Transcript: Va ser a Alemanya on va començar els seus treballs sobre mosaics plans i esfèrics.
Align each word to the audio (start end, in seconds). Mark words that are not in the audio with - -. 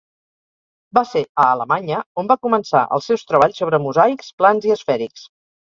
Va 0.97 1.03
ser 1.09 1.21
a 1.43 1.45
Alemanya 1.49 1.99
on 2.23 2.33
va 2.33 2.39
començar 2.47 2.83
els 2.99 3.11
seus 3.13 3.27
treballs 3.29 3.63
sobre 3.63 3.83
mosaics 3.87 4.35
plans 4.43 4.69
i 4.73 4.77
esfèrics. 4.81 5.31